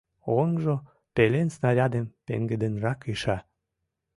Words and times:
Оҥжо 0.37 0.75
пелен 1.15 1.47
снарядым 1.55 2.05
пеҥгыдынрак 2.25 2.99
иша. 3.13 3.37